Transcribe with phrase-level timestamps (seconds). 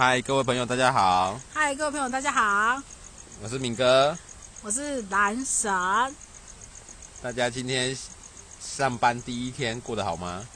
[0.00, 2.80] 嗨，各位朋友，大家好，嗨，各位朋友，大家好，
[3.42, 4.16] 我是敏哥。
[4.62, 5.68] 我是男神。
[7.20, 7.98] 大家今天
[8.60, 10.46] 上班第一天过得好吗？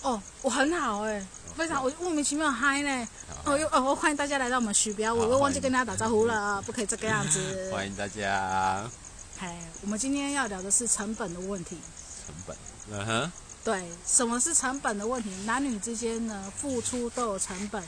[0.00, 1.22] 哦，我很好哎、
[1.54, 3.08] 非常我莫名其妙嗨呢。
[3.44, 7.68] 哦，又哦，我欢迎大家来到我们徐标，我又忘记跟大家打招呼了，不可以这个样子。
[7.70, 8.88] 欢迎大家。
[9.36, 11.76] 嗨，我们今天要聊的是成本的问题。
[12.24, 12.56] 成本，
[12.90, 13.32] 嗯哼，
[13.62, 15.28] 对，什么是成本的问题？
[15.44, 17.84] 男女之间呢，付出都有成本。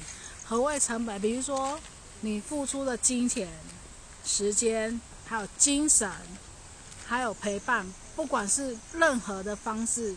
[0.51, 1.21] 何谓成本？
[1.21, 1.79] 比如说
[2.22, 3.49] 你付出的金钱、
[4.25, 6.11] 时间，还有精神，
[7.07, 7.86] 还有陪伴，
[8.17, 10.13] 不管是任何的方式，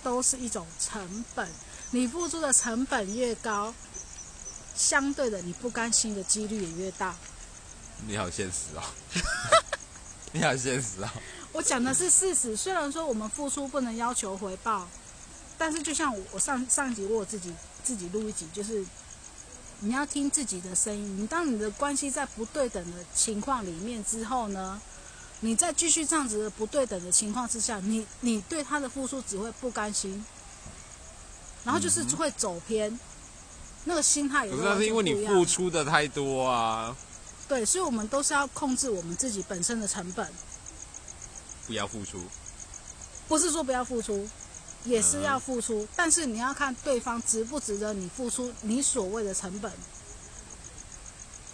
[0.00, 1.48] 都是一种成本。
[1.90, 3.74] 你付出的成本越高，
[4.76, 7.16] 相对的你不甘心的几率也越大。
[8.06, 8.82] 你好现实哦，
[10.30, 11.08] 你好现实哦。
[11.50, 14.86] 我讲的是事实，虽然说我们付出不能要求回报，
[15.58, 17.52] 但是就像我我上上一集我自己
[17.82, 18.84] 自己录一集，就是
[19.84, 21.20] 你要听自己的声音。
[21.20, 24.80] 你当你的关系在不对等的情况里面之后呢，
[25.40, 30.24] 你再继续这样子的不对等的情况之下，你你对他的付出只会不甘心，
[31.64, 32.96] 然后就是会走偏，
[33.84, 36.96] 那个心态也可是因为你付出的太多啊，
[37.48, 40.30] 对，所以我们都是要控制我们自己本身的成本。
[41.66, 42.20] 不要付出。
[43.28, 44.28] 不是说不要付出，
[44.84, 49.70] 也是要付出，但是你要看对方值不值得你付出你所谓的成本。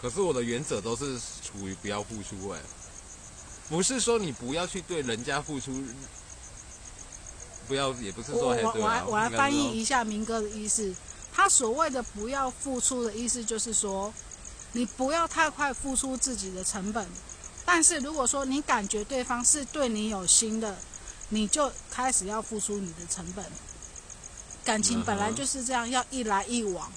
[0.00, 2.60] 可是我的原则都是处于不要付出哎、
[3.68, 5.72] 不是说你不要去对人家付出，
[7.66, 10.94] 不要也不是我说嘿我我来我来翻译一下明哥的意思，
[11.32, 14.14] 他所谓的不要付出的意思就是说，
[14.72, 17.06] 你不要太快付出自己的成本，
[17.66, 20.78] 但是如果说你感觉对方是对你有心的，
[21.30, 23.44] 你就开始要付出你的成本。
[24.64, 26.92] 感情本来就是这样，要一来一往，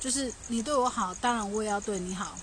[0.00, 2.36] 就是你对我好，当然我也要对你好，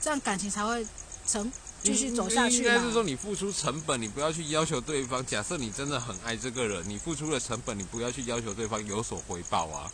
[0.00, 0.86] 这样感情才会
[1.26, 3.02] 成继续走下去应该是说。
[3.02, 5.24] 你付出成本，你不要去要求对方。
[5.26, 9.92] 假设你真的很爱这个人，你付出了成本，你不要去要求对方有所回报啊。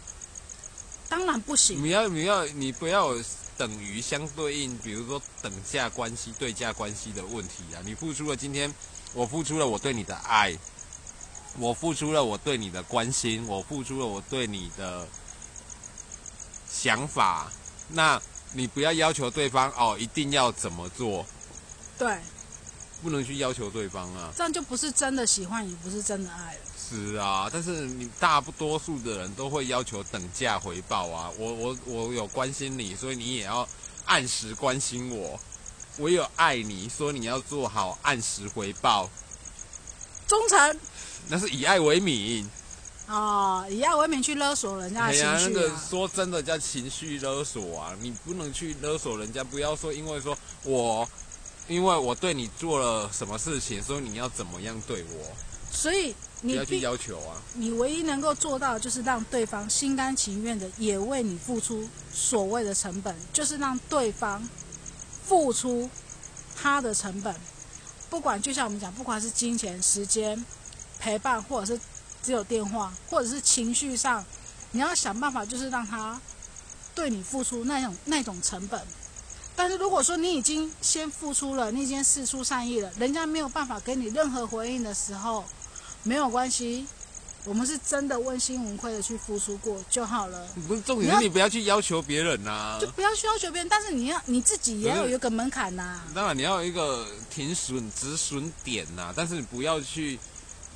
[1.09, 3.13] 当然不行，你要你要你不要
[3.59, 7.83] 等于相对应，比如说等价关系、对价关系的问题啊。
[7.85, 8.73] 你付出了今天，
[9.13, 10.57] 我付出了我对你的爱，
[11.59, 15.07] 我付出了我对你的关心，我付出了我对你的
[16.69, 17.51] 想法，
[17.89, 18.21] 那
[18.53, 21.27] 你不要要求对方哦，一定要怎么做，
[21.99, 22.19] 对，
[23.03, 24.33] 不能去要求对方啊。
[24.37, 26.61] 这样就不是真的喜欢，也不是真的爱了。
[26.77, 31.31] 是啊，但是你大多数的人都会要求等价回报啊。
[31.37, 33.69] 我我我有关心你，所以你也要
[34.05, 35.39] 按时关心我。
[35.97, 39.11] 我有爱你，说你要做好按时回报。
[40.27, 40.79] 忠诚
[41.29, 42.49] 那是以爱为名。
[43.09, 47.93] 哦，以爱为名去勒索人家的情哎呀，那绪、个啊说真的叫情绪勒索啊！
[48.01, 51.09] 你不能去勒索人家，不要说因为说我，
[51.67, 55.37] 因为我对你做了什么事情，所以你要怎么样对我，
[55.73, 57.43] 所以不要去必要求啊。
[57.55, 64.49] 你唯一能够做到的就是让对方心甘情愿的也为你付出所谓的成本，就是让对方
[65.31, 65.89] 付出
[66.57, 67.33] 他的成本，
[68.11, 70.45] 不管就像我们讲，不管是金钱、时间、
[70.99, 71.81] 陪伴，或者是
[72.21, 74.25] 只有电话，或者是情绪上，
[74.73, 76.21] 你要想办法就是让他
[76.97, 78.83] 对你付出那种那种成本。
[79.55, 85.45] 但是如果说你已经先付出了，你已经试出善意了，人家没有办法给你任何回应的时候，
[86.03, 86.89] 没有关系，
[87.45, 100.19] 我们是真的问心无愧的去付出过就好了，不是重点是你不要去要求别人呐、就不要去要求别人，但是你要你自己也要有一个门槛呐、当然你要有一个停损止损点呐、但是你不要去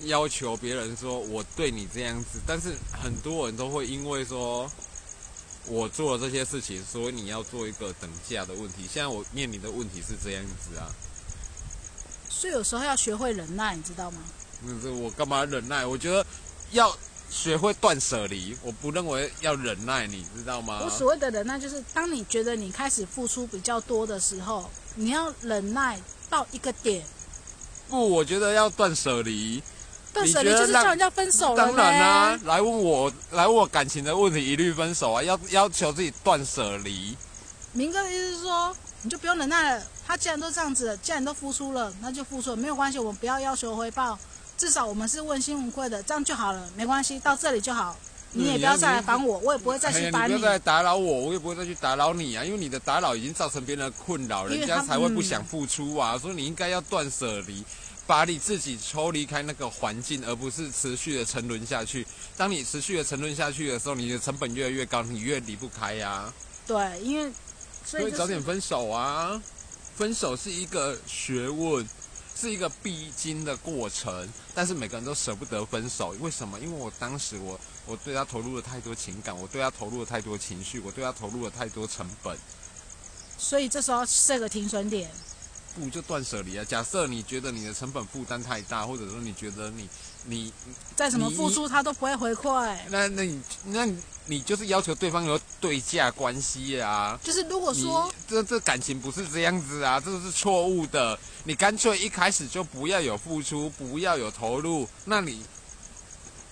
[0.05, 4.71] 要求别人说我对你这样子，但是很多人都会因为说
[5.67, 8.89] 我做了这些事情，所以你要做一个等价的问题。
[8.91, 10.89] 现在我面临的问题是这样子啊，
[12.31, 14.19] 所以有时候要学会忍耐，你知道吗？
[14.67, 15.85] 那是我干嘛忍耐？
[15.85, 16.25] 我觉得
[16.73, 16.97] 要
[17.31, 20.91] 学会断舍离，我不认为要忍耐，你知道吗我？
[20.91, 27.05] 所谓的忍耐，就是当你觉得你开始付出比较多的时候，你要忍耐到一个点，
[27.89, 29.63] 不，我觉得要断舍离。
[30.13, 32.41] 断舍离就是叫人家分手了当然啦、呢。
[32.45, 35.21] 来问我来问我感情的问题，一律分手啊！
[35.21, 37.17] 要要求自己断舍离。
[37.73, 39.85] 明哥的意思是说，你就不用忍耐了。
[40.07, 44.17] 他既然都这样子了，既然都付出了，那就付出了，没有关系，我们不要要求回报，
[44.65, 47.95] 至少我们是问心无愧的，这样就好了，没关系，到这里就好。
[48.33, 52.43] 你也不要再来烦我，我也不会再去烦你不要再来打扰我，我也不会再去打扰你啊！
[52.43, 56.17] 因为你的打扰已经造成别人的困扰，人家才会不想付出啊。
[56.17, 57.63] 所以你应该要断舍离，
[58.07, 62.07] 把你自己抽离开那个环境，而不是持续的沉沦下去。
[62.39, 66.33] 当你持续的沉沦下去的时候，你的成本越来越高，你越离不开呀、
[66.67, 67.31] 对，因为
[67.85, 69.39] 所以、就是、所以早点分手啊！
[69.95, 71.87] 分手是一个学问，
[72.45, 76.61] 是一个必经的过程，但是每个人都舍不得分手，为什么？
[76.61, 82.37] 因为我当时我我对他投入了太多情感，我对他投入了太多情绪，我对他投入了太多成本，
[83.39, 85.11] 所以这时候设个停损点。
[85.75, 86.65] 不就断舍离啊？
[86.65, 89.89] 假设你觉得你的成本负担太大，或者说你觉得你
[90.27, 90.53] 你
[90.95, 93.99] 再怎么付出他都不会回馈，那那你那你
[94.41, 97.19] 就是要求对方有对价关系啊。
[97.23, 101.19] 就是如果说这这感情不是这样子啊，这是错误的。
[101.45, 105.45] 你干脆一开始就不要有付出，不要有投入，那你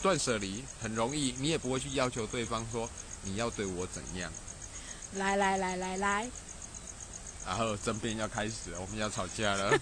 [0.02, 2.88] 断舍离很容易，你也不会去要求对方说
[3.22, 4.30] 你要对我怎样。
[5.14, 6.30] 来来来来来。
[7.46, 9.78] 然后争辩要开始了，我们要吵架了。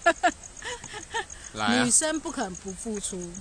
[1.53, 3.31] 来、啊，女生不肯不付出，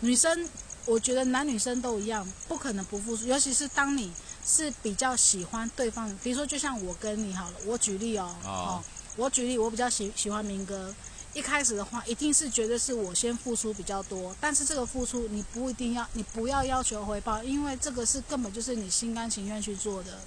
[0.00, 0.48] 女生
[0.84, 3.26] 我觉得男女生都一样，不可能不付出。
[3.26, 4.12] 尤其是当你
[4.44, 8.82] 是比较喜欢对方，比如说就像我跟你好了，我举例哦，哦哦，
[9.16, 10.94] 我举例，我比较喜喜欢明哥。
[11.34, 20.18] 一开始的话，一定是觉得是我先付出比较多，但是这个付出你不一定要，你不要要求回报，因为这个是根本就是你心甘情愿去做的。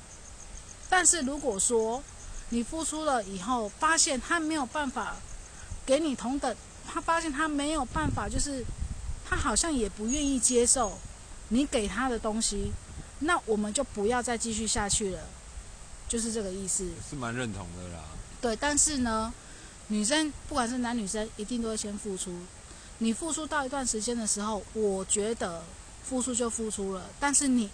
[0.90, 2.02] 但是如果说，
[2.50, 5.16] 你付出了以后，发现他没有办法
[5.86, 6.56] 给你同等，
[6.88, 8.66] 他发现他没有办法，就是
[9.28, 10.98] 他好像也不愿意接受
[11.50, 12.72] 你给他的东西，
[13.20, 15.20] 那我们就不要再继续下去了，
[16.08, 16.88] 就是这个意思。
[17.10, 18.04] 是蛮认同的啦。
[18.40, 19.34] 对，但是呢，
[19.88, 22.32] 女生不管是男女生，一定都会先付出。
[23.00, 25.64] 你付出到一段时间的时候，我觉得
[26.04, 27.70] 付出就付出了，但是你。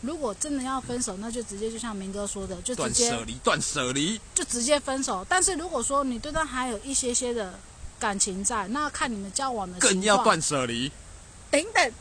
[0.00, 5.24] 如果真的要分手，那就直接就像明哥说的，就直接断舍离，断舍离，就直接分手。
[5.26, 7.58] 但是如果说你对他还有一些些的
[8.04, 10.92] 感情在，那看你们交往的更要断舍离。
[11.50, 11.92] 等等，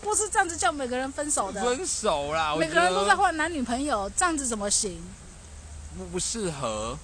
[0.00, 2.56] 不是这样子叫每个人分手的，分手啦！
[2.58, 5.00] 每个人都在换男女朋友，这样子怎么行？
[5.96, 6.98] 不不适合。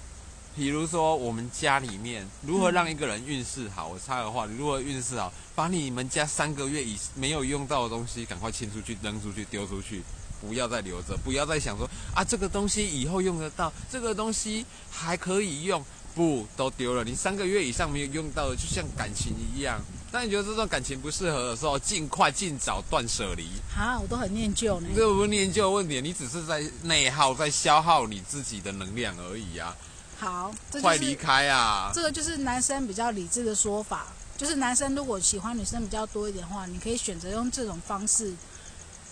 [0.57, 3.87] 比如说，我们家里面如何让一个人运势好？
[3.87, 5.33] 我插个话，如何运势好？
[5.55, 10.03] 把你们家三个月以没有用到的东西赶快清出去、扔出去、丢出去，
[10.41, 15.85] 不要再留着，不要再想说啊，这个东西以后用得到，这个东西还可以用，
[16.17, 17.05] 不都丢了？
[17.05, 19.79] 你三个月以上没有用到的，就像感情一样。
[20.11, 23.47] 当你觉得这段感情不适合的时候，尽快尽早断舍离。
[23.77, 24.89] 啊，我都很念旧呢。
[24.97, 29.77] 这不是念旧的问题，你只是在内耗，在消耗你自己的能量而已啊。
[30.19, 31.91] 好，这快离开啊！
[31.93, 34.07] 这个就是男生比较理智的说法，
[34.39, 38.35] 就是男生如果喜欢女生比较多一点的话，你可以选择用这种方式，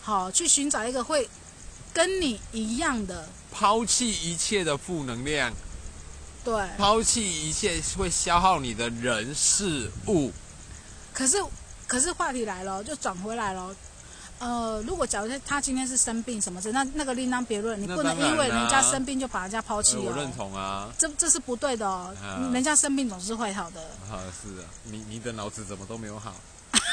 [0.00, 1.28] 好去寻找一个会
[1.92, 5.52] 跟你一样的，抛弃一切的负能量，
[6.44, 10.30] 对，抛弃一切会消耗你的人事物。
[11.12, 11.42] 可是，
[11.86, 13.74] 可是话题来了，就转回来了。
[14.40, 20.02] 呃，如果假如他今天是生病什么的，那那个另当别论，你不能因为人家生病就把人家抛弃哦。
[20.06, 22.12] 我认同啊，这这是不对的哦。
[22.52, 23.80] 人家生病总是会好的。
[24.10, 26.34] 啊，是啊，你你的脑子怎么都没有好？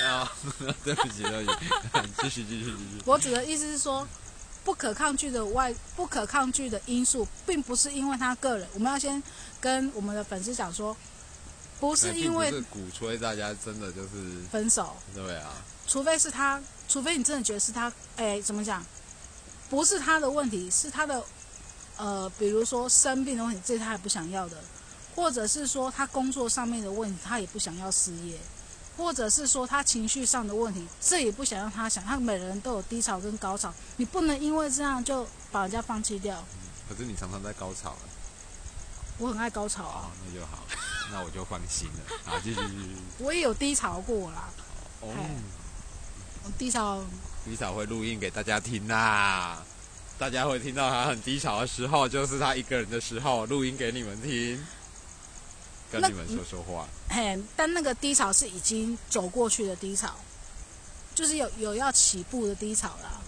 [0.07, 0.31] 啊，
[0.85, 1.57] 对不起，对不起，
[2.21, 3.01] 继续继续继续。
[3.05, 4.07] 我指的意思是说，
[4.63, 8.67] 不可抗拒的外不可抗拒的因素，并不是因为他个人。
[8.73, 9.21] 我们要先
[9.59, 10.95] 跟我们的粉丝讲说，
[11.79, 14.09] 不是因为是鼓吹大家真的就是
[14.51, 14.95] 分手。
[15.15, 15.51] 对啊。
[15.87, 18.85] 除非是他，除非你真的觉得是他，哎，怎么讲？
[19.69, 21.21] 不是他的问题，是他的，
[21.97, 24.57] 呃，比如说生病的问题，这他也不想要的，
[25.15, 28.37] 或者是说他工作上面的问题，他也不想要失业，
[28.97, 32.03] 或者是说他情绪上的问题，这也不想让他想。
[32.03, 36.43] 他每个人都有低潮跟高潮，你不能因为这样就把人家放弃掉。
[36.89, 37.95] 可是你常常在高潮。
[39.17, 40.11] 我很爱高潮啊。
[40.25, 40.63] 那就好，
[41.11, 41.99] 那我就放心了。
[42.25, 42.95] 好，继续继续。
[43.23, 44.49] 我也有低潮过啦。
[45.01, 45.09] 哦。
[46.57, 46.99] 低潮，
[47.45, 49.57] 低潮会录音给大家听呐，
[50.17, 54.59] 大家会听到他很低潮的时候，就是他一个人的时候，录音给你们听，
[55.91, 56.87] 跟你们说说话。
[57.09, 60.11] 嘿，但那个低潮是已经走过去的低潮，
[61.13, 63.21] 就是有有要起步的低潮啦。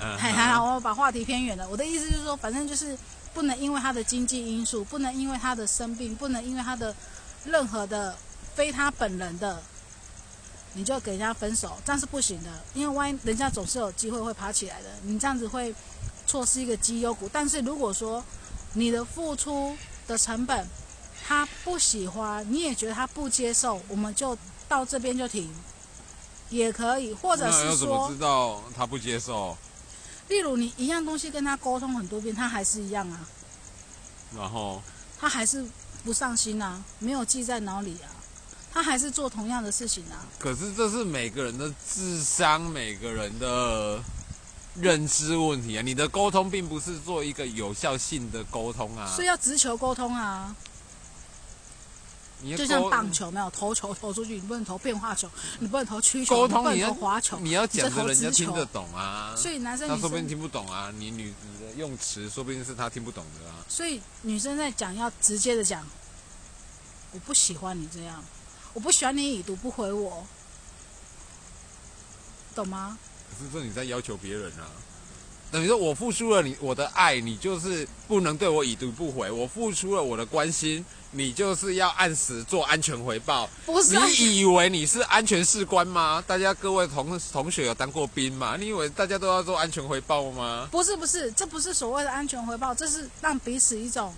[0.00, 1.68] 嗯，还还好，我把话题偏远了。
[1.68, 2.96] 我的意思就是说，反正就是
[3.34, 6.94] 不能因为他的经济因素，不能因为他的生病，不能因为他的
[7.44, 8.16] 任何的
[8.54, 9.60] 非他本人的。
[10.74, 15.74] 你就给人家分手，这样是不行的，因为万一人家总是有机会会爬起来的，你这样子会
[16.26, 17.28] 错失一个绩优股。
[17.32, 18.22] 但是如果说
[18.74, 20.68] 你的付出的成本
[21.28, 24.34] 他不喜欢，你也觉得他不接受，我们就
[24.66, 25.54] 到这边就停，
[26.48, 29.54] 也可以，或者是说，知道他不接受？
[30.28, 33.20] 例如你一样东西跟他沟通很多遍，他还是一样啊，
[34.34, 34.82] 然后
[35.20, 35.62] 他还是
[36.02, 38.08] 不上心啊，没有记在脑里啊。
[38.72, 40.24] 他还是做同样的事情啊。
[40.38, 44.00] 可是这是每个人的智商，每个人的
[44.76, 45.82] 认知问题啊。
[45.82, 49.06] 你的沟通并不是做一个有效性的沟通啊。
[49.14, 50.56] 所以要直球沟通啊。
[52.40, 55.28] 你就像棒球没有投球投出去，你不能投变化球，
[55.58, 59.34] 你不能投曲球，不能投滑球，你要讲的人家听得懂啊。
[59.36, 61.30] 所以男生他说不定听不懂啊，你女
[61.60, 63.56] 的用词说不定是他听不懂的啊。
[63.68, 65.84] 所以女生在讲要直接的讲，
[67.12, 68.22] 我不喜欢你这样，
[68.72, 70.24] 我不喜欢你已读不回我，
[72.54, 72.96] 懂吗？
[73.30, 74.70] 可是说你在要求别人啊。
[75.50, 79.30] 等于说我付出了你我的爱，你就是不能对我已读不回。
[79.30, 83.48] 我付出了我的关心，你就是要按时做安全回报。
[83.64, 83.98] 不是？
[83.98, 86.22] 你以为你是安全士官吗？
[86.26, 88.58] 大家各位同同学有当过兵吗？
[88.58, 90.68] 你以为大家都要做安全回报吗？
[90.70, 94.12] 不是不是，这不是所谓的安全回报，这是让彼此一种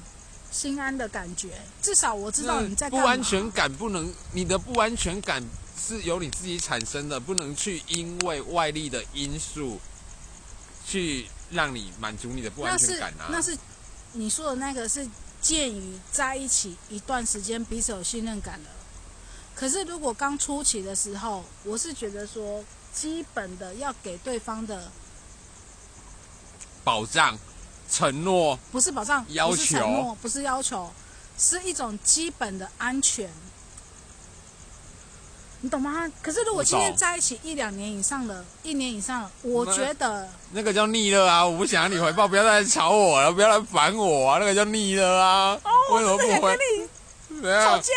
[0.51, 1.51] 心安的感觉。
[1.81, 5.41] 至少我知道你在不安全感不能，你的不安全感
[5.79, 9.79] 是由你自己产生的，不能去因为外力的因素。
[10.91, 13.29] 去让你满足你的不安全感啊！
[13.31, 13.57] 那是
[14.15, 15.09] 你说的那个是
[15.41, 18.69] 鉴于在一起一段时间彼此有信任感了。
[19.55, 24.91] 可是如果刚初期的时候，我是觉得说基本的要给对方的
[26.83, 27.39] 保障、
[27.89, 30.91] 承诺，不是保障，要求，承诺，不是要求，
[31.39, 33.31] 是一种基本的安全。
[35.63, 36.11] 你懂吗？
[36.23, 41.47] 可是如果今天在一起一两年以上了，一年以上，我觉得那个叫腻了啊！
[41.47, 44.39] 我不想让你回报，不要再来吵我了，不要来烦我啊！
[44.39, 45.61] 那个叫腻了啊！
[45.63, 46.59] 哦为什么不回？
[47.63, 47.93] 吵架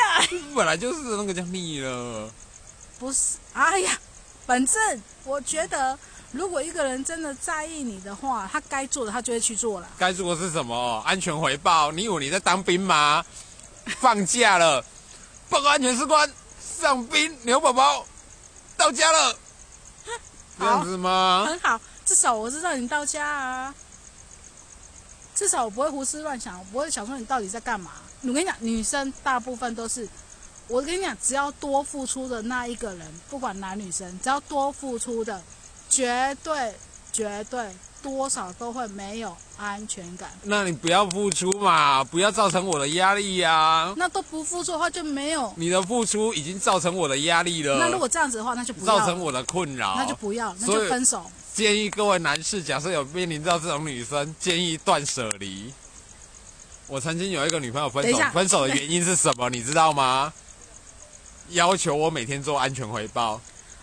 [0.53, 2.29] 本来就是那个叫腻了。
[2.99, 3.97] 不是，哎呀，
[4.45, 5.97] 反正我觉得，
[6.31, 9.87] 如果一个人真的在意你的话，他该做的他就会去做了。
[9.97, 11.01] 该做的是什么？
[11.05, 11.93] 安全回报？
[11.93, 13.23] 你以为你在当兵吗？
[13.99, 14.83] 放假了，
[15.49, 16.29] 报告安全士官。
[16.83, 18.05] 上兵牛宝宝
[18.75, 19.35] 到家了，
[20.59, 21.45] 这样子吗？
[21.47, 23.73] 很好，至少我知道你到家啊。
[25.33, 27.91] 至少我不会胡思乱想，我不会想说你到底在干嘛。
[28.21, 30.07] 我跟你讲，女生大部分都是，
[30.67, 35.41] 我跟你讲，只要多付出的那一个人，不管男女生，只要多付出的，
[35.89, 36.75] 绝对
[37.11, 37.73] 绝对。
[38.03, 40.29] 多少都会没有安全感。
[40.43, 43.93] 那你不要付出嘛，不要造成我的压力呀。
[43.97, 45.51] 那都不付出的话就没有。
[45.55, 47.79] 你的付出已经造成我的压力了。
[47.79, 49.95] 那如果这样子的话，那就不造成我的困扰。
[49.95, 51.25] 那就不要，那就分手。
[51.53, 55.73] 建议各位男士，假设有面临到这种女生，建议断舍离。
[56.87, 59.49] 我曾经有一个女朋友分手，分手的原因是什么？
[59.51, 60.33] 你知道吗？
[61.49, 63.39] 要求我每天做安全回报。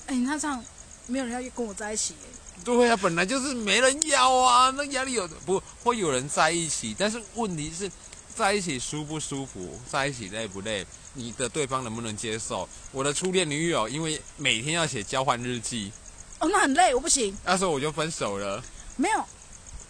[0.07, 0.63] 哎，那这样
[1.07, 2.15] 没有人要跟我在一起。
[2.65, 7.91] 对啊，本来就是没人要啊，那压力有不会有人在一起，但是问题是
[8.35, 12.69] 在一起舒不舒服，在一起累不累，你的对方能不能接受？
[12.93, 15.91] 我的初恋女友因为每天要写交换日记，
[16.39, 18.63] 哦，那很累，我不行，那时候我就分手了。
[18.97, 19.25] 没有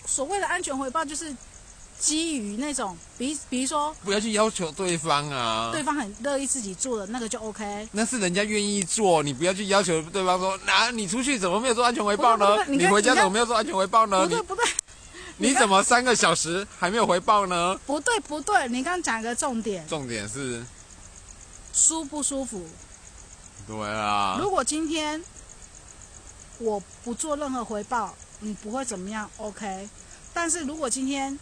[0.07, 1.35] 所谓的安全回报，就是。
[2.01, 7.87] 基于那种，比比如说，不要去要求对方啊，对方很乐意自己做的那个就 OK。
[7.93, 12.65] 那是人家愿意做，你不要去要求对方说，那你出去怎么没有做安全回报呢？
[12.67, 14.23] 你回家怎么没有做安全回报呢？
[14.23, 14.65] 不对不对，
[15.37, 17.79] 你怎么三个小时还没有回报呢？
[17.85, 20.65] 不对不对，你刚刚讲一个重点，重点是
[21.75, 22.65] 舒不舒服？
[23.69, 24.39] 对啊。
[24.41, 25.23] 如果今天
[26.59, 29.87] 我不做任何回报，你不会怎么样？OK。
[30.33, 31.39] 但是如果今天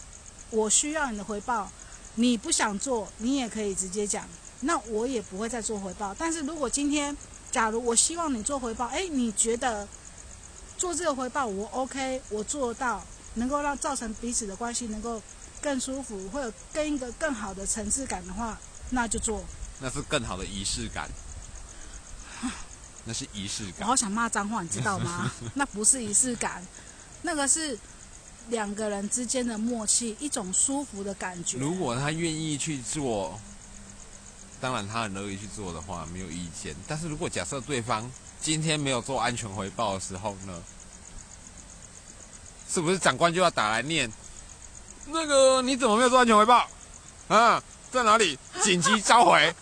[0.51, 1.71] 我需要你的回报，
[2.15, 4.27] 你不想做，你也可以直接讲，
[4.61, 6.13] 那我也不会再做回报。
[6.17, 7.15] 但是如果今天，
[7.51, 9.87] 假如我希望你做回报，哎，你觉得
[10.77, 15.21] 做这个回报我 OK，我做到，能够让造成彼此的关系能够
[15.61, 18.57] 更舒服，会有更一个更好的层次感的话，
[18.89, 19.43] 那就做。
[19.79, 21.09] 那是更好的仪式感，
[23.05, 23.81] 那是仪式感。
[23.81, 25.31] 我好想骂脏话，你知道吗？
[25.53, 26.65] 那不是仪式感，
[27.21, 27.77] 那个是。
[28.49, 31.57] 两个人之间的默契，一种舒服的感觉。
[31.57, 33.39] 如果他愿意去做，
[34.61, 36.75] 当然他很乐意去做的话，没有意见。
[36.87, 38.09] 但是如果假设对方
[38.41, 40.61] 今天没有做安全回报的时候呢？
[42.71, 44.11] 是不是长官就要打来念？
[45.07, 46.67] 那个你怎么没有做安全回报？
[47.27, 48.37] 啊，在哪里？
[48.61, 49.53] 紧急召回。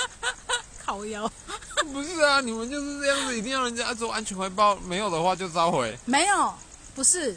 [0.82, 1.30] 烤腰。
[1.92, 5.96] 不是啊，你们就是这样子，一定要人家做安全回报，没有的话就召回。
[6.06, 6.54] 没有，
[6.94, 7.36] 不是。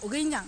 [0.00, 0.44] 我跟你讲，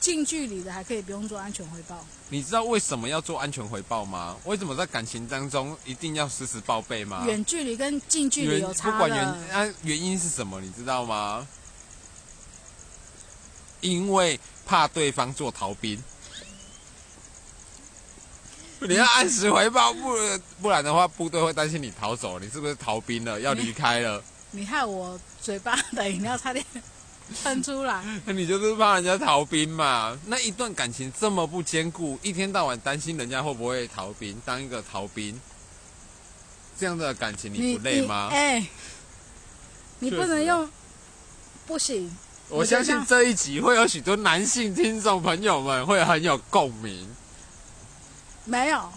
[0.00, 2.04] 近距离的还可以不用做安全回报。
[2.28, 4.36] 你知道为什么要做安全回报吗？
[4.44, 7.24] 为什么在感情当中一定要时时报备吗？
[7.26, 11.46] 远距离跟近距离有差不管原啊原因是什么，你知道吗？
[13.80, 16.02] 因为怕对方做逃兵，
[18.80, 20.16] 你要按时回报，不
[20.62, 24.22] 不然的话，部队会担心你逃走，你是不是逃兵了，要离开了？
[24.52, 26.64] 你害我嘴巴的饮料差点。
[27.42, 28.02] 喷出来。
[28.26, 30.18] 你就是怕人家逃兵嘛？
[30.26, 35.40] 那一段感情这么不坚固，一天到晚担心人家会不会逃兵，当一个逃兵，
[36.78, 38.28] 这样的感情你不累吗？
[38.30, 38.66] 哎，
[39.98, 40.68] 你不能用，
[41.66, 42.14] 不行。
[42.50, 47.08] 我相信这一集会有许多男性听众朋友们会很有共鸣。
[48.44, 48.92] 没有，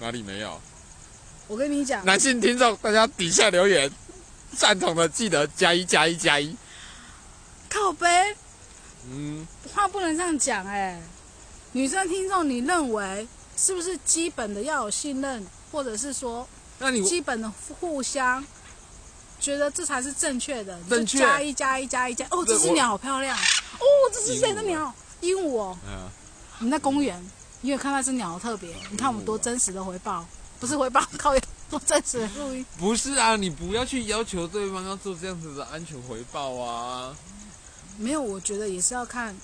[0.00, 0.60] 哪里没有？
[1.46, 3.90] 我跟你讲，男性听众，大家底下留言，
[4.56, 6.56] 赞同的记得加一加一加一。
[7.70, 8.06] 靠背
[9.10, 11.00] 嗯，话不能这样讲哎。
[11.72, 16.46] 女生听众，你认为是不是基本的要有信任，或者是说
[16.80, 18.44] 那你基本的互相，
[19.38, 20.78] 觉得这才是正确的？
[20.90, 22.26] 正确加一加一加一加。
[22.32, 23.38] 哦，这只鸟好漂亮。
[23.38, 24.92] 哦，这是谁的鸟？
[25.20, 25.78] 鹦鹉哦。
[25.86, 26.10] 嗯，
[26.58, 27.24] 你在公园，
[27.60, 28.74] 你有看到这鸟特别？
[28.90, 30.26] 你看我们多真实的回报，
[30.58, 31.32] 不是回报， 靠
[31.70, 32.66] 多真实的录音。
[32.78, 37.14] 不是啊，你不要去要求对方要做这样子的安全回报啊。
[37.98, 39.34] 没有，我觉得也是要看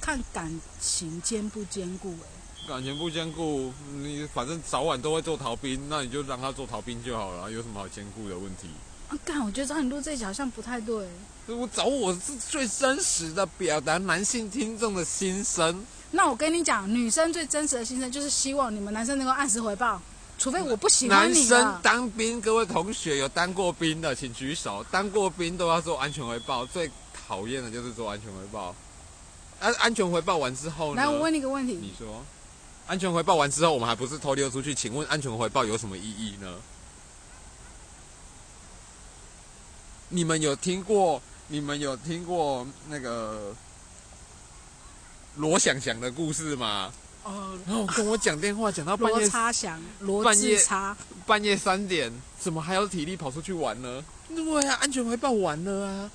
[0.00, 2.68] 看感情坚不坚固、欸。
[2.68, 8.68] 感情不坚固，你反正早晚都会做逃兵，那你就让他做逃兵就好了，有什么好坚固的问题？
[9.08, 11.08] 啊，干，我觉得找你录这一集好像不太对。
[11.48, 15.84] 我找我是最真实的表达男性听众的心声。
[16.12, 20.00] 那我跟你讲，女生最真实的心声就是希望你们男生能够按时回报，
[20.40, 21.80] 除非我不喜欢男生。
[21.82, 24.82] 当兵，各位同学有当过兵的，请举手。
[24.90, 28.74] 当过兵都要做安全回报，最讨厌的就是做安全回报。
[29.60, 31.02] 安、安全回报完之后呢？
[31.02, 32.24] 来，我问你个问题你，说，
[32.86, 34.74] 安全回报完之后，我们还不是偷溜出去？
[34.74, 36.56] 请问安全回报有什么意义呢？
[40.08, 41.20] 你们有听过？
[41.48, 43.52] 你们有听过那个
[45.34, 46.92] 罗想想的故事吗？
[47.22, 50.96] 哦，然后跟我讲电话，讲到半罗夜差祥，罗半夜志差，
[51.26, 54.04] 半夜三点，怎么还有体力跑出去玩呢？
[54.28, 56.10] 对啊，安全回报完了啊，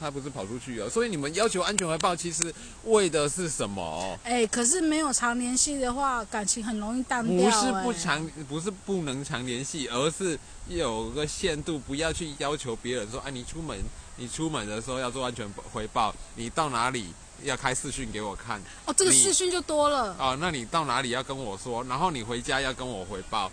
[0.00, 0.88] 他不是跑出去了。
[0.88, 2.54] 所以你们要求安全回报，其实
[2.84, 4.18] 为的是什么？
[4.24, 10.38] 哎、可是没有常联系的话，感情很容易淡不、是哎不常，不是不能常联系，而是
[10.68, 13.78] 有个限度，不要去要求别人说，哎，你出门，
[14.16, 20.16] 你出门的时候要做安全回报，你到哪里要开视讯给我看哦，这个视讯就多了。
[20.18, 23.50] 哦、那你到哪里要跟我说，然后你回家要跟我回报。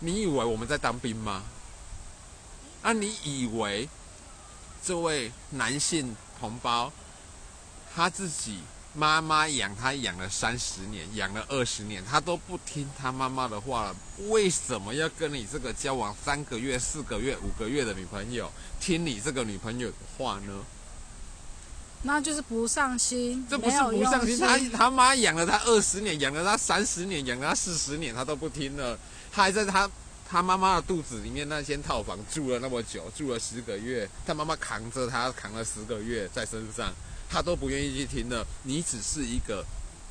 [0.00, 1.42] 你以为我们在当兵吗？
[2.82, 3.88] 啊，你以为
[4.82, 6.90] 这位男性同胞
[7.94, 8.60] 他自己
[8.94, 13.96] 妈妈养他养了三十年，养了二十年，他都不听他妈妈的话了，
[14.28, 20.64] 为什么要跟你这个交往三个月、四个月、五个月的女朋友听你这个女朋友的话呢？
[22.02, 28.98] 那就是不上心，这不是不上心，用他他妈养了他二十年，养了他三十年，养了他四十年，他都不听了，
[29.30, 29.88] 他还在他
[30.26, 36.90] 他妈妈的肚子里面那间套房住了那么久，住了十个月，他妈妈扛着他扛了十个月在身上，
[37.28, 38.46] 他都不愿意去听了。
[38.62, 39.62] 你只是一个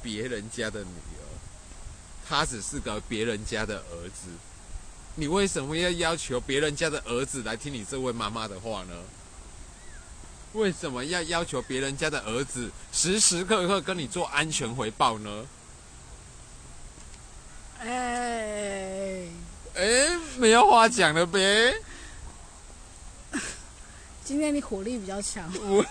[0.03, 1.25] 别人家的女儿，
[2.27, 4.29] 他只是个别人家的儿子，
[5.15, 8.93] 你为什么要要求别人家的儿子来听你这位妈妈的话呢？
[10.53, 15.45] 为什么要要求别人家的儿子时时刻刻跟你做安全回报呢？
[17.81, 19.23] 哎，
[19.75, 21.73] 哎，没有话讲了呗。
[24.25, 25.85] 今天你火力比较强，我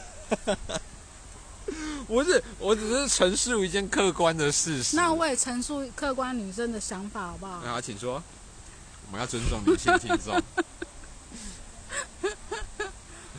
[2.22, 4.96] 不是，我只是陈述一件客观的事实。
[4.96, 7.52] 那我也陈述客观女生的想法好不好？
[7.52, 8.22] 啊，请说。
[9.06, 10.40] 我们要尊重女性听众。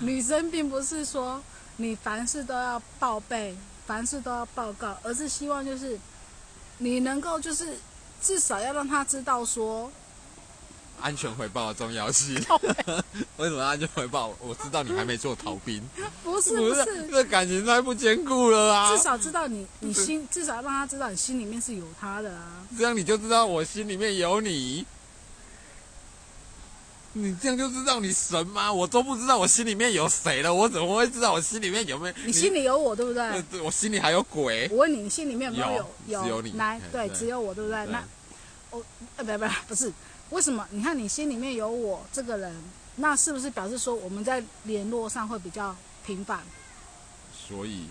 [0.01, 1.41] 女生并不是说
[1.77, 5.99] 你凡事都要报备，凡事都要报告，而是希望就是
[6.77, 7.77] 你能够就是
[8.21, 9.91] 至少要让他知道说，
[11.01, 12.35] 安全回报的重要性。
[13.37, 14.33] 为什么安全回报？
[14.39, 15.81] 我知道你还没做逃兵，
[16.23, 18.95] 不 是不是，这感情太不坚固了啊！
[18.95, 22.65] 至少知道你你心，至少让他知道你心里面是有他的啊。
[22.77, 24.85] 这样你就知道我心里面有你。
[27.13, 28.71] 你这样就知道你神吗？
[28.71, 32.13] 我都不知道我心里面有谁了，我怎么会知道我心里面有没有？
[32.25, 33.23] 你心里有我，对不对？
[33.23, 34.67] 呃，对我心里还有鬼。
[34.71, 37.85] 我问你，你心里面有没有有只有你来哎，对，对只有我，对不对？
[37.85, 37.99] 对那
[38.69, 38.83] 哦，
[39.17, 39.91] 呃，不不不是，
[40.29, 40.67] 为什么？
[40.69, 42.55] 你看你心里面有我这个人，
[42.97, 46.41] 那是不是表示说我们在联络上会比较频繁？
[47.33, 47.87] 所以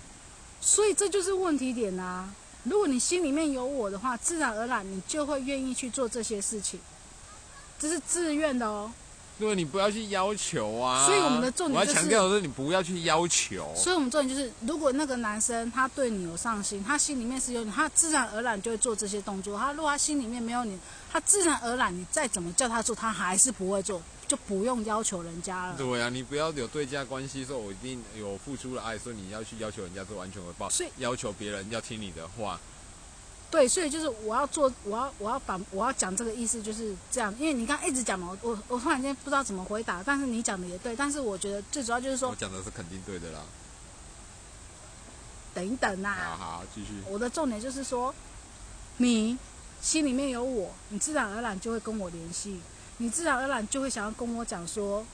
[0.61, 2.33] 所以这就是问题点啊！
[2.63, 6.79] 如果你心里面有我的话，自然而然你就会愿意去做这些事情，
[7.81, 8.93] 这是自愿的哦。
[9.39, 11.07] 对你不要去要求啊。
[11.07, 13.73] 所以我们的重点我就是要强调的是，你不要去要求。
[13.77, 19.59] 所以我们重点就是，如果那个男生他对你有上心，他心里面是有你，他自然而然就会做这些动作。
[19.59, 20.79] 他如果他心里面没有你，
[21.13, 24.03] 他自然而然你再怎么叫他做，他还是不会做。
[24.29, 25.75] 就不用要求人家了。
[25.79, 32.61] 对啊，你不要有对价关系，说我一定有付出了爱，说你要去要求人家做完全回报，所以要求别人要听你的话。
[33.51, 43.41] 对，所以就是我要做，我要我要把我要讲这个意思就是这样，因为你刚刚一直讲嘛，我我突然间不知道怎么回答，但是你讲的也对，但是我觉得最主要就是说我，讲的是肯定对的啦。
[45.55, 47.03] 等一等呐、好好，继续。
[47.09, 48.15] 我的重点就是说，
[48.99, 49.37] 你
[49.81, 52.61] 心里面有我，你自然而然就会跟我联系，
[52.99, 55.05] 你自然而然就会想要跟我讲说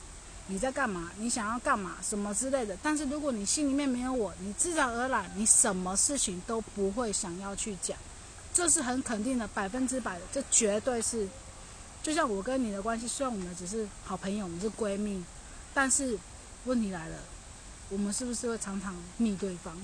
[0.49, 2.77] 你在干嘛，你想要干嘛什么之类的。
[2.83, 7.97] 但是如果你心里面没有我，你自然而然你什么事情都不会想要去讲，
[8.55, 11.29] 这是很肯定的，百分之百的，这绝对是。
[12.03, 15.23] 就像我跟你的关系，虽然我们只是好朋友，我们是闺蜜，
[15.75, 16.19] 但是
[16.67, 17.17] 问题来了，
[17.89, 19.75] 我们是不是会常常密对方？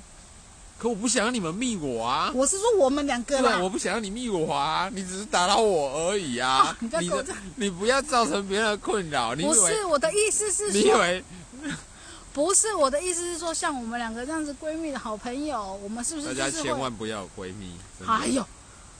[0.79, 2.33] 可我不想让你们密我啊！
[2.35, 4.91] 我是说我们两个啦对啊，，我不想让你密我啊！
[4.95, 6.75] 你只是打扰我而已啊！
[6.81, 7.25] 哦
[7.57, 9.35] 你不要造成别人的困扰。
[9.35, 11.25] 你以不为是我的意思是说，你以为
[12.33, 16.79] 不是我的意思是说，像我们两个这样子闺蜜的好朋友，我们是不是大家千？
[16.79, 17.73] 万不要有闺蜜。
[18.07, 18.43] 哎呦，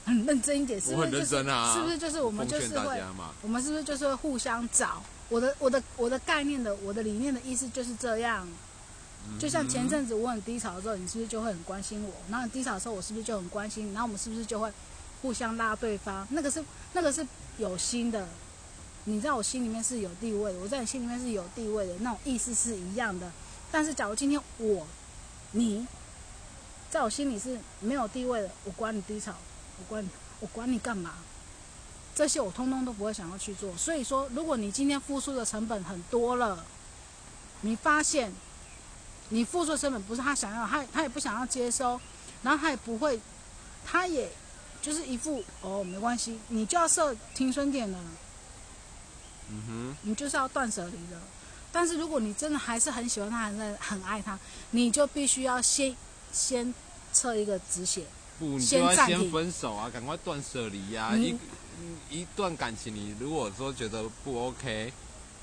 [0.05, 1.73] 很 认真一点，是不是就是认真啊！
[1.75, 3.01] 是不是就是我们就是会？
[3.41, 5.03] 我们是不是就是会互相找？
[5.29, 8.47] 我的我的我的概念的我的理念的意思就是这样。
[9.39, 12.11] 就像前阵子我很低潮的时候，你是不是就会很关心我？
[12.29, 13.93] 然后你低潮的时候，我是不是就很关心你？
[13.93, 14.71] 然后我们是不是就会
[15.21, 16.27] 互相拉对方？
[16.31, 17.25] 那个是那个是
[17.59, 18.27] 有心的，
[19.03, 23.31] 你在我心里面是有地位的，我在你心里面是有地位的，那种意思是一样的。
[23.71, 24.87] 但是假如今天我
[25.51, 25.85] 你
[26.89, 29.33] 在我心里是没有地位的，我管你低潮，
[29.81, 31.15] 我管你我管你干嘛？
[32.13, 33.75] 这些我通通都不会想要去做。
[33.75, 36.63] 所以说，如果你今天付出的成本很多了，
[37.61, 38.31] 你发现
[39.29, 41.99] 你付出的成本不是他想要，他他也不想要接收，
[42.43, 43.19] 然后他也不会，
[43.85, 44.29] 他也
[44.81, 47.97] 就是一副哦没关系，你就要设停损点了，
[49.49, 51.21] 嗯哼你就是要断舍离了。
[51.71, 54.37] 但是如果你真的还是很喜欢他，还是很爱他，
[54.71, 55.95] 你就必须要先
[56.33, 56.73] 先
[57.13, 58.05] 测一个止血。
[58.41, 61.13] 哼，不，你就先要先暂停分手啊，赶快断舍离呀！
[61.15, 61.37] 你
[62.09, 64.91] 一一段感情，你如果说觉得不 OK，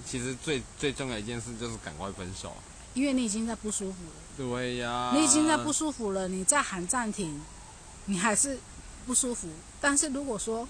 [0.04, 2.52] 其实最最重要一件事就是赶快分手。
[2.94, 7.40] 因为你已经在不舒服了，对呀，你已经在不舒服了，你再喊暂停，
[8.06, 8.58] 你还是
[9.06, 9.48] 不舒服。
[9.80, 10.66] 但是如果说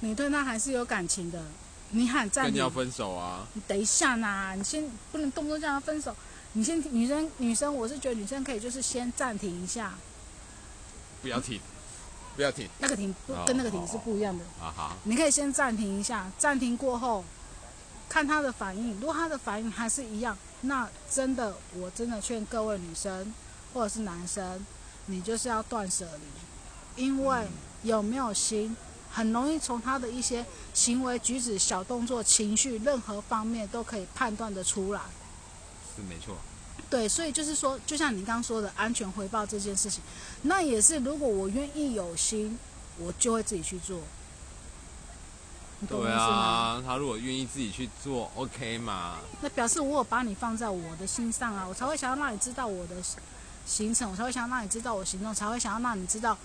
[0.00, 1.42] 你对他还是有感情的，
[1.90, 3.46] 你喊暂停你要，分手啊！
[3.54, 6.14] 你等一下呐，你先不能动不动这样分手。
[6.52, 9.94] 你先女生女生，我是觉得女生可以就是先暂停一下，
[11.22, 11.60] 不要停，
[12.36, 14.44] 不要停那个停不哦跟那个停是不一样的。
[14.60, 14.72] 啊！
[14.76, 17.24] 好，你可以先暂停一下，暂停过后
[18.08, 18.98] 看他的反应。
[19.00, 23.34] 如果他的反应还是一样，那真的我真的劝各位女生
[23.74, 24.64] 或者是男生，
[25.06, 27.46] 你就是要断舍离，因为
[27.82, 28.76] 有没有心，
[29.10, 35.00] 很容易从他的一些行为举止、小动作、情绪任何方面都可以判断得出来。
[35.96, 36.36] 是没错。
[36.88, 40.02] 对，所以就是说，就像你刚刚说的安全回报这件事情，
[40.42, 42.58] 那也是如果我愿意有心，
[42.98, 44.00] 我就会自己去做。
[45.80, 46.26] 你懂我意对思吗？
[46.26, 49.16] 啊，他如果愿意自己去做，OK 嘛？
[49.42, 52.94] 那表示我有把你放在我的心上啊，我才会想要让你知道我的
[53.66, 56.38] 行程，我才会想要让你知道我行动，才会想要让你知道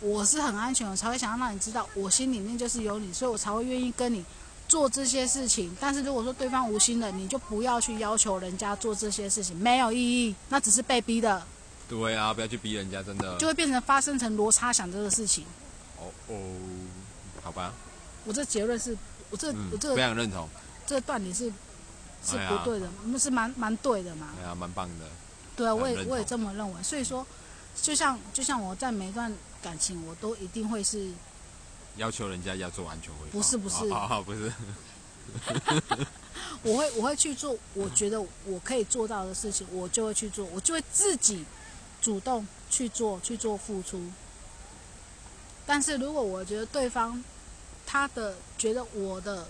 [0.00, 4.24] 我是很安全，我才会想要让你知道我心里面就是有你，所以我才会愿意跟你
[4.68, 5.76] 做这些事情。
[5.80, 11.42] 但是如果说对方无心的，你就不要去要求人家做这些事情，没有意义，那只是被逼的，
[11.88, 13.36] 对啊，不要去逼人家，真的。
[13.38, 15.44] 就会变成发生成罗差想这个事情。
[15.98, 16.36] 哦哦，
[17.42, 17.72] 好吧，
[18.24, 18.96] 我这结论是，
[19.30, 20.48] 我这、嗯我，这非常认同。
[20.86, 21.44] 这个断点是
[22.24, 24.28] 是不对的，那是蛮蛮对的嘛。
[24.40, 25.06] 哎呀，蛮棒的。
[25.56, 26.82] 对啊，我也我也这么认为。
[26.82, 27.24] 所以说，
[27.80, 31.10] 就像就像我在每一段感情，我都一定会是
[31.96, 33.32] 要求人家要做安全回报。
[33.32, 34.52] 不是不是好好不是。
[36.62, 41.44] 我会我会去做我觉得我可以做到的事情，我就会去做，我就会自己
[42.00, 44.02] 主动去做去做付出。
[45.66, 47.22] 但是如果我觉得对方
[47.86, 49.46] 他的觉得我的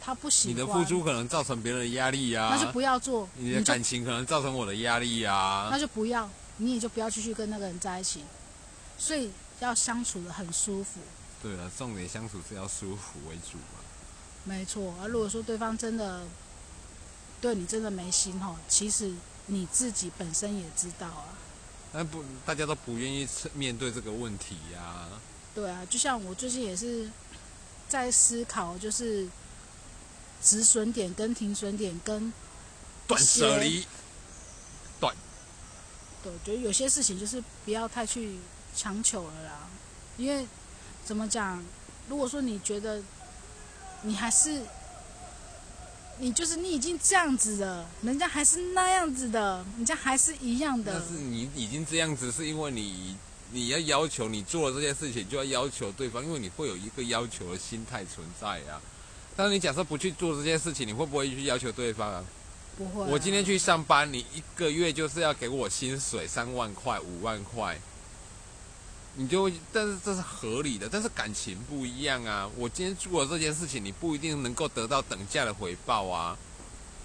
[0.00, 5.78] 他不喜欢，你的付出可能造成别人的压力啊，那就不要做，你的感情可能造成我的压力啊那。
[5.78, 8.24] 就不要，你也就不要继续跟那个人在一起。
[8.96, 11.00] 所以要相处的很舒服。
[11.42, 13.80] 对了，重点相处是要舒服为主嘛。
[14.44, 16.22] 没错，而如果说对方真的
[17.40, 19.12] 对你真的没心吼，其实
[19.46, 21.38] 你自己本身也知道啊。
[21.92, 25.08] 但不，大家都不愿意面对这个问题呀、
[25.54, 27.10] 对啊，就像我最近也是
[27.88, 29.28] 在思考，就是
[30.42, 32.32] 止损点跟停损点跟
[33.06, 33.84] 断舍离，
[35.00, 35.14] 断
[36.22, 38.38] 对，觉得有些事情就是不要太去
[38.76, 39.68] 强求了啦，
[40.16, 40.46] 因为
[41.04, 41.62] 怎么讲，
[42.08, 43.02] 如果说你觉得
[44.02, 44.62] 你还是
[46.18, 50.92] 你就是你已经这样子了，人家还是那样子的，人家还是一样的。
[50.92, 53.16] 但是你已经这样子，是因为你
[53.52, 58.80] 你要要求你做了这件事情，就要要求对方，因为你会有一个要求的心态存在啊。
[59.34, 62.24] 但是你假设不去做这件事情，你会不会去要求对方啊？
[62.76, 67.78] 不会啊、我今天去上班，你一个月就是要给我薪水三万块、五万块，
[69.16, 72.48] 你就会，但是这是合理的，但是感情不一样啊。
[72.56, 76.36] 我今天做了这件事情，你不一定能够得到等价的回报啊。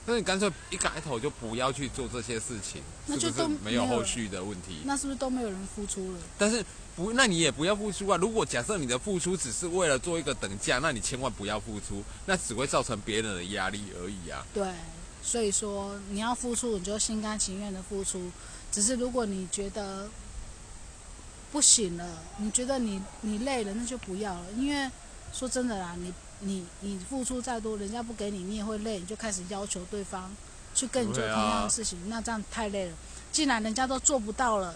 [0.08, 4.82] 那你干脆一开头就不要去做这些事情，那就是都不是没有后续的问题？
[4.86, 6.20] 那是不是都没有人付出了？
[6.38, 6.64] 但是
[6.96, 8.16] 不，那你也不要付出啊。
[8.18, 14.46] 如果假设你的付出只是为了做一个等价，那你千万不要付出，那只会造成别人的压力而已啊。
[14.54, 14.70] 对，
[15.24, 18.30] 所以说你要付出，你就心甘情愿的付出。
[18.72, 20.08] 只是如果你觉得
[21.56, 24.44] 不行了，你觉得你你累了，那就不要了。
[24.58, 24.92] 因为
[25.32, 30.30] 说真的啦，你你你付出再多，人家不给你，你也会累，你就开始要求对方
[30.74, 32.94] 去跟你做同样的事情，那这样太累了。
[33.32, 34.76] 既然人家都做不到了，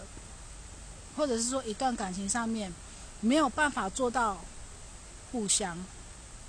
[1.18, 2.72] 或者是说一段感情上面
[3.20, 4.42] 没有办法做到
[5.32, 5.76] 互相，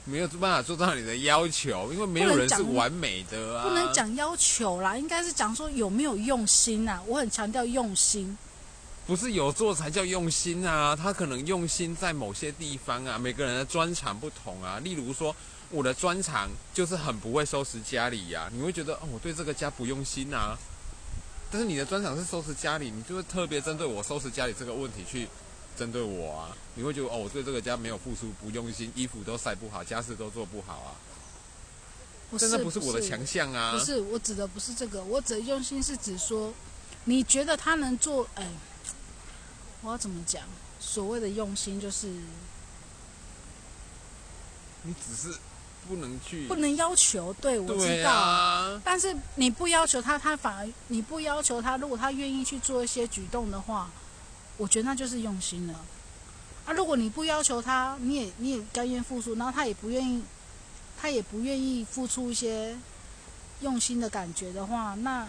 [0.05, 3.67] 没有办法做到你的要求，因为没有人是完美的啊。
[3.67, 8.37] 不能讲要求啦，应该是讲说有没有用心呐、我很强调用心。
[9.07, 14.79] 不是有做才叫用心啊，他可能用心在某些地方啊，每个人的专长不同啊。
[14.79, 15.35] 例如说，
[15.69, 20.57] 我的专长就是很不会收拾家里呀、你会觉得哦，我对这个家不用心啊。
[21.51, 25.27] 但是你的专长是收拾家里，你就会特别针对我收拾家里这个问题去
[25.77, 26.55] 针对我啊。
[26.75, 30.95] 你会觉得哦，我对这个家没有付出，不用心，衣服都晒不好，家事都做不好啊。
[32.37, 33.73] 真的不是我的强项啊。
[33.73, 36.53] 不是我指的不是这个，我指的用心是指说，
[37.03, 38.47] 你觉得他能做，哎，
[39.81, 40.43] 我要怎么讲？
[40.79, 42.07] 所谓的用心就是
[44.83, 45.37] 你只是
[45.87, 48.11] 不能去不能要求，对我知道。
[48.11, 48.81] 啊。
[48.83, 53.91] 但是你不要求他，他反而你不要求他，如果他愿意去做一些举动的话，
[54.57, 55.79] 我觉得那就是用心了。
[56.65, 60.23] 啊，如果你不要求他，你也你也甘愿付出，然后他也不愿意，
[60.99, 62.75] 他也不愿意付出一些
[63.61, 65.27] 用心的感觉的话，那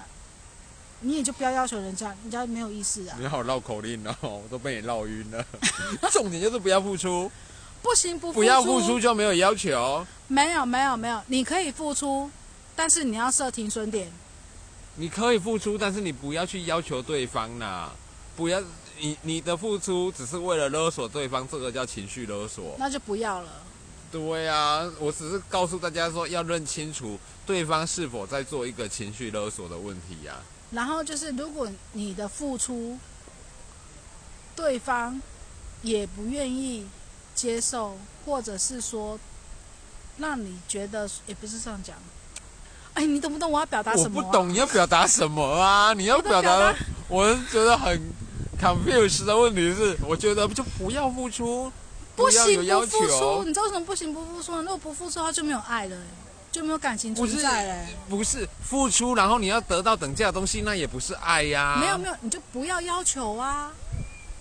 [1.03, 3.27] 你也就不要要求人家，人家没有意思啊你。
[3.27, 5.45] 好绕口令哦，我都被你绕晕了。
[6.11, 7.31] 重点就是不要付出，
[7.83, 10.07] 不行不付不要付出就没有要求。
[10.29, 12.31] 没有没有没有，你可以付出，
[12.75, 14.11] 但是你要设停损点。
[14.97, 17.91] 你可以付出，但是你不要去要求对方呐。
[18.37, 18.63] 不要，
[18.99, 22.77] 你你的付出只是为了勒索对方，这个叫情绪勒索。
[22.79, 23.51] 那就不要了。
[24.11, 30.37] 对啊，我只是告诉大家说，要认清楚对方是否在做一个情绪勒索的问题呀、
[30.73, 32.99] 然后就是，如果你的付出，
[34.57, 35.21] 对方
[35.83, 36.87] 也不愿意
[37.35, 39.19] 接受，或者是说，
[40.17, 41.97] 让你觉得也不是这样讲。
[42.95, 44.25] 哎，你懂不懂我要表达什么、啊？
[44.27, 45.93] 不懂你要表达什么啊？
[45.95, 46.75] 你要表达，
[47.09, 48.01] 我是觉得很
[48.61, 51.71] confused 的问题是，我觉得就不要付出，
[52.17, 54.63] 不行不付出，你知道为什么不行不付出呢？
[54.63, 55.97] 如果不付出，的话就没有爱了、
[56.53, 63.73] 就没有感情存在了、不是付出，然后你要得到等价的东西，那也不是爱呀、没有没有，你就不要要求啊。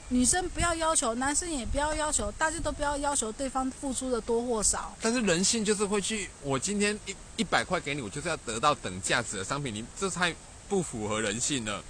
[0.09, 4.93] 女生不要要求，男生也不要要求，大家都不要要求对方付出的多或少。
[5.01, 10.35] 但是人性就是会去，我今天一一百块给你，我就是要得到等价值的商品，你这太
[10.67, 11.81] 不符合人性了。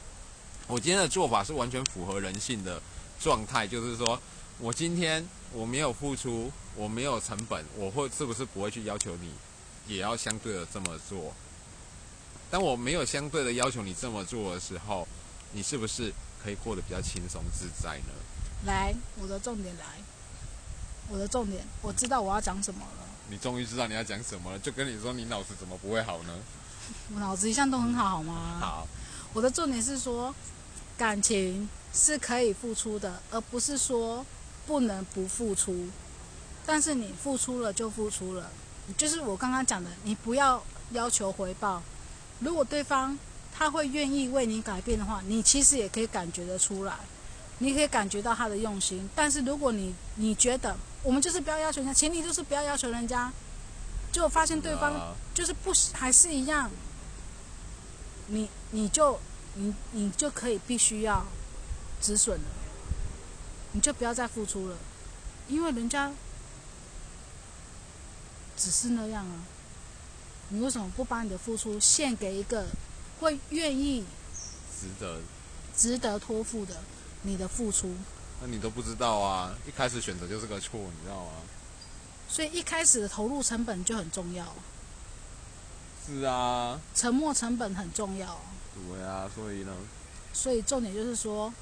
[0.68, 2.80] 我今天的做法是完全符合人性的
[3.20, 4.22] 状态，就是说
[4.60, 9.32] 我今天我没有付出，我没有成本，我会是不是不会去要求你，
[9.88, 11.34] 也要相对的这么做？
[12.50, 15.08] 当我没有相对的要求你这么做的时候，
[15.54, 16.12] 你是不是
[16.44, 18.14] 可以过得比较轻松自在呢？
[18.66, 19.86] 来，我的重点来，
[21.10, 23.06] 我的重点，我知道我要讲什么了。
[23.30, 26.34] 你终于知道你要讲什么了，就跟你说你脑子怎么不会好呢？
[27.14, 28.58] 我脑子一向都很好，好吗？
[28.60, 28.88] 好，
[29.34, 30.36] 我的重点是说，
[30.98, 34.26] 感情是可以付出的，而不是说
[34.68, 35.88] 不能不付出。
[36.66, 38.52] 但是你付出了就付出了，
[38.98, 41.82] 就是我刚刚讲的，你不要要求回报。
[42.40, 43.18] 如果对方
[43.54, 46.96] 他会愿意为你改变的话，你其实也可以感觉得出来，
[47.60, 49.10] 你可以感觉到他的用心。
[49.16, 53.32] 但是如果你你觉得我们就是不要要求人家，前提就是不要要求人家，
[54.12, 55.16] 就发现对方啊。
[55.34, 56.70] 就是不还是一样，
[58.28, 59.18] 你你就
[59.56, 61.26] 你你就可以必须要
[62.02, 62.46] 止损了，
[63.72, 64.76] 你就不要再付出了，
[65.48, 66.12] 因为人家
[68.62, 69.36] 只是那样啊。
[70.50, 72.68] 你为什么不把你的付出献给一个
[73.20, 74.06] 会愿意、
[74.80, 75.20] 值得。
[75.74, 76.76] 值得托付的
[77.24, 77.96] 你的付出？
[78.42, 81.32] 那你都不知道啊，一开始选择就是个错，你知道吗？
[82.28, 84.54] 所以一开始的投入成本就很重要。
[86.06, 88.38] 是啊，沉没成本很重要。
[88.76, 89.72] 对啊，所以呢，
[90.34, 91.54] 所以重点就是说，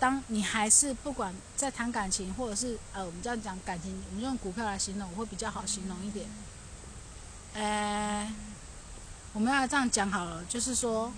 [0.00, 6.26] 当你还是不管在谈感情，或者是呃，我们这样讲感情，我们用股票来形容，我会比较好形容一点。
[7.54, 8.32] 呃，
[9.32, 11.12] 我们要这样讲好了，就是说，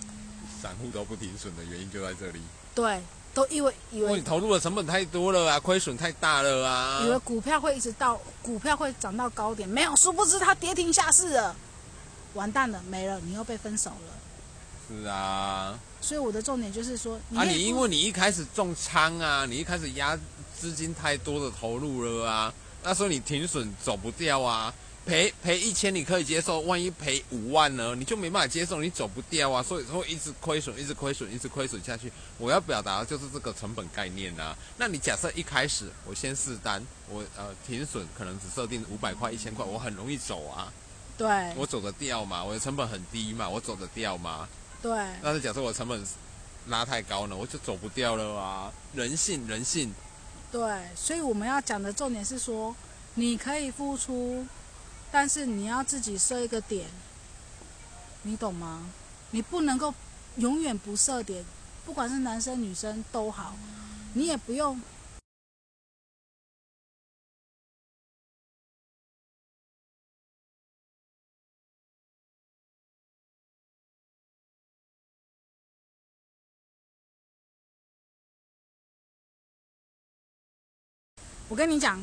[0.61, 2.41] 散户都不停损的原因就在这里，
[2.73, 3.01] 对，
[3.33, 7.09] 都以为以为你投入的成本太多了啊，亏损太大了啊以。
[7.09, 11.55] 为股票会一直到股票会涨到高点，没有，殊不知它跌停下市了，
[12.33, 14.13] 完蛋了，没了，你又被分手了。
[14.87, 20.17] 是啊，所以我的重点就是说，你啊，你因为你一开始重仓啊，你一开始压
[20.59, 24.73] 资金太多的投入了啊，那时候你停损走不掉啊，
[25.05, 32.11] 赔赔一千你可以接受，万一赔五万呢，你就没办法接受，你走不掉啊，所以说一直亏损，一直亏损，一直亏损下去。
[32.39, 34.57] 我要表达的就是这个成本概念啊。
[34.77, 40.73] 那你假设一开始我先试单，我呃停损可能只设定五百块、一千块，我很容易走啊，
[41.17, 44.49] 对我走得掉嘛，我的成本很低嘛，我走得掉嘛。
[44.81, 46.03] 对但是假设我成本
[46.67, 48.71] 拉太高了，我就走不掉了啊！
[48.93, 49.93] 人性，人性，
[50.51, 50.61] 对，
[50.95, 52.75] 所以我们要讲的重点是说，
[53.15, 54.45] 你可以付出，
[55.11, 56.87] 但是你要自己设一个点，
[58.23, 58.81] 你懂吗？
[59.31, 59.93] 你不能够
[60.37, 61.43] 永远不设点，
[61.85, 63.55] 不管是男生女生都好，
[64.13, 64.81] 你也不用。
[81.51, 82.01] 我跟你讲，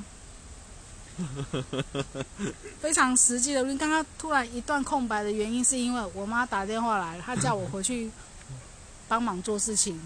[2.78, 3.62] 非常实际的。
[3.62, 8.10] 你刚刚突然一段空白的原因，是因为我妈打电话来，她叫我回去
[9.08, 9.98] 帮忙做事情。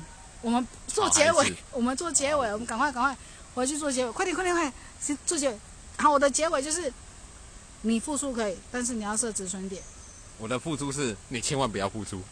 [0.42, 3.16] 我们做结尾我们做结尾，我们赶快赶快
[3.52, 5.59] 回去做结尾，快点快点快点，先做结尾。
[5.96, 6.92] 好，我的结尾就是，
[7.81, 9.83] 你付出可以，但是你要设止损点。
[10.38, 12.22] 我的付出是你千万不要付出，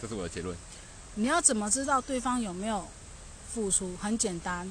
[0.00, 0.56] 这是我的结论。
[1.14, 2.88] 你要怎么知道对方有没有
[3.52, 3.94] 付出？
[3.98, 4.66] 很简单，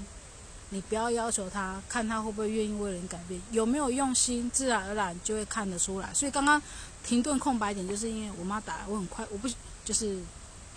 [0.70, 6.14] 你不要要求他，看他会不会愿意为人改变，有没有用心，自然而然就会看得出来。
[6.14, 6.62] 所以刚刚
[7.04, 9.48] 停顿空白点，就是因为我妈打来，我很快，我不
[9.84, 10.20] 就是，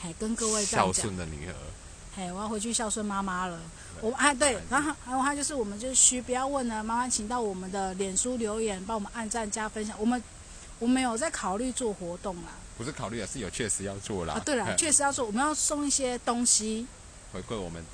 [0.00, 1.54] 嘿，跟各位这样孝，顺的女儿，
[2.14, 3.58] 嘿，我要回去孝顺妈妈了。
[4.00, 9.96] 我哎对，然后还有还有就是，我们就是需不要问了，麻烦请到我们的脸书留言，帮我们按赞加分享。
[9.98, 10.22] 我们
[10.78, 14.34] 我们有在考虑做活动啦，不是考虑啊是有确实要做啦。
[14.34, 16.86] 啊对了，嗯确实要做，我们要送一些东西。
[17.32, 17.84] 回馈我们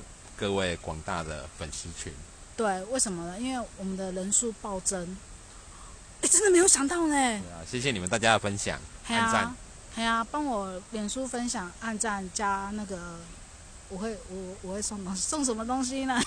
[0.45, 2.13] 各位广大的粉丝群。
[2.55, 3.41] 对，为什么呢？
[3.41, 5.17] 因为我们的人数暴增，
[6.21, 7.15] 哎，真的没有想到呢。
[7.15, 9.57] 对啊，谢谢你们大家的分享、嘿按赞
[9.97, 13.17] 哎呀啊，帮我脸书分享、按赞加那个，
[13.89, 16.21] 我会我我会送送什么东西呢？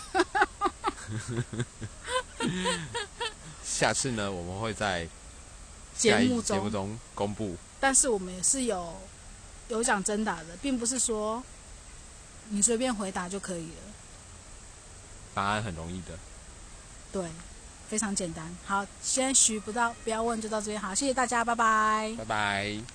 [3.64, 5.08] 下次呢，我们会在
[5.96, 7.56] 节目中，节目中公布。
[7.80, 8.96] 但是我们也是有
[9.68, 11.44] 有奖征答的，并不是说
[12.50, 13.84] 你随便回答就可以了。
[15.38, 16.18] 答案很容易的。
[17.12, 17.24] 对，
[17.88, 18.44] 非常简单。
[18.66, 20.82] 好，先许不到，不要问，就到这边。
[20.82, 22.16] 好，谢谢大家，拜拜。
[22.18, 22.78] 拜拜。